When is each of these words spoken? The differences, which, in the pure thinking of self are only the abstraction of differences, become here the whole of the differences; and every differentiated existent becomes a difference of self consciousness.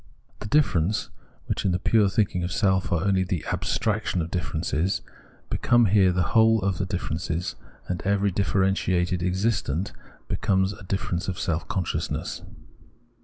The 0.39 0.47
differences, 0.47 1.11
which, 1.45 1.63
in 1.63 1.73
the 1.73 1.77
pure 1.77 2.09
thinking 2.09 2.43
of 2.43 2.51
self 2.51 2.91
are 2.91 3.03
only 3.05 3.23
the 3.23 3.45
abstraction 3.53 4.19
of 4.23 4.31
differences, 4.31 5.01
become 5.51 5.85
here 5.85 6.11
the 6.11 6.29
whole 6.33 6.59
of 6.63 6.79
the 6.79 6.87
differences; 6.87 7.53
and 7.87 8.01
every 8.01 8.31
differentiated 8.31 9.21
existent 9.21 9.91
becomes 10.27 10.73
a 10.73 10.81
difference 10.81 11.27
of 11.27 11.37
self 11.37 11.67
consciousness. 11.67 12.41